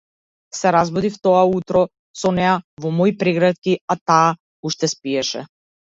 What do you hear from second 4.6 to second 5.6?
уште спиеше.